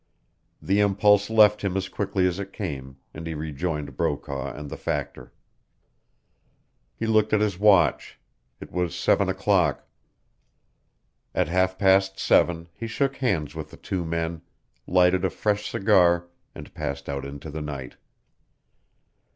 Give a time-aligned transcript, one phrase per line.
[0.59, 4.75] The impulse left him as quickly as it came, and he rejoined Brokaw and the
[4.75, 5.31] factor.
[6.95, 8.17] He looked at his watch.
[8.59, 9.87] It was seven o'clock.
[11.35, 14.41] At half past seven he shook hands with the two men,
[14.87, 17.97] lighted a fresh cigar, and passed out into the night.